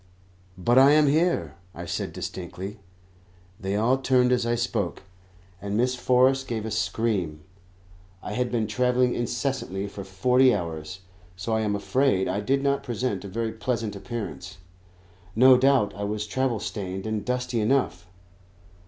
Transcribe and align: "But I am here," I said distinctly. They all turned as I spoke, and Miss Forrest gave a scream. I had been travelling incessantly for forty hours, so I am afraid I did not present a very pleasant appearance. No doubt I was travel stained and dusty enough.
"But 0.57 0.79
I 0.79 0.93
am 0.93 1.05
here," 1.05 1.53
I 1.75 1.85
said 1.85 2.11
distinctly. 2.11 2.79
They 3.59 3.75
all 3.75 3.99
turned 3.99 4.31
as 4.31 4.47
I 4.47 4.55
spoke, 4.55 5.03
and 5.61 5.77
Miss 5.77 5.93
Forrest 5.93 6.47
gave 6.47 6.65
a 6.65 6.71
scream. 6.71 7.41
I 8.23 8.33
had 8.33 8.51
been 8.51 8.65
travelling 8.65 9.13
incessantly 9.13 9.87
for 9.87 10.03
forty 10.03 10.55
hours, 10.55 11.01
so 11.35 11.53
I 11.53 11.61
am 11.61 11.75
afraid 11.75 12.27
I 12.27 12.39
did 12.39 12.63
not 12.63 12.81
present 12.81 13.23
a 13.23 13.27
very 13.27 13.51
pleasant 13.51 13.95
appearance. 13.95 14.57
No 15.35 15.55
doubt 15.55 15.93
I 15.95 16.03
was 16.03 16.25
travel 16.25 16.59
stained 16.59 17.05
and 17.05 17.23
dusty 17.23 17.59
enough. 17.61 18.07